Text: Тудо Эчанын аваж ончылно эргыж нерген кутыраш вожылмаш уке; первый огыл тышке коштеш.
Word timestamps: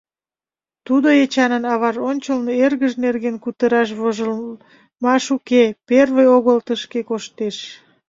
Тудо 0.85 1.07
Эчанын 1.23 1.63
аваж 1.73 1.95
ончылно 2.09 2.51
эргыж 2.65 2.93
нерген 3.03 3.35
кутыраш 3.43 3.89
вожылмаш 3.99 5.25
уке; 5.35 5.63
первый 5.87 6.27
огыл 6.37 6.57
тышке 6.67 7.01
коштеш. 7.09 7.57